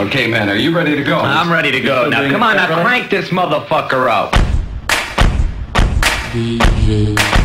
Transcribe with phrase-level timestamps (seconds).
[0.00, 1.18] Okay, man, are you ready to go?
[1.18, 2.08] I'm ready to go.
[2.08, 4.32] Now, come on, now crank this motherfucker up.
[6.32, 7.39] DJ.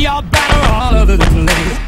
[0.00, 1.87] y'all batter all over the place.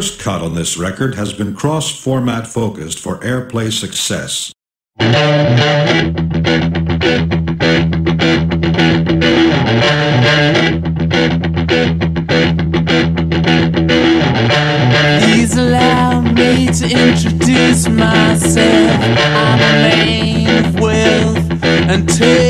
[0.00, 4.50] first cut on this record has been cross-format focused for airplay success.
[15.20, 19.02] Please allow me to introduce myself.
[19.02, 22.49] I'm a man of wealth and taste.